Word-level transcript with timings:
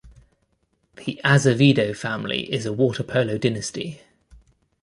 The 0.95 1.21
Azevedo 1.23 1.93
family 1.93 2.51
is 2.51 2.65
a 2.65 2.73
water 2.73 3.03
polo 3.03 3.37
dynasty. 3.37 4.01